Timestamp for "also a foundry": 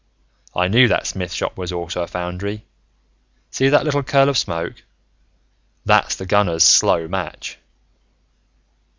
1.71-2.65